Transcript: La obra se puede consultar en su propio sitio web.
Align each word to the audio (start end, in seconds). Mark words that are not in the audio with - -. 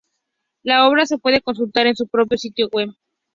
La 0.63 0.87
obra 0.87 1.05
se 1.05 1.19
puede 1.19 1.41
consultar 1.43 1.85
en 1.85 1.95
su 1.95 2.07
propio 2.07 2.35
sitio 2.35 2.69
web. 2.71 2.89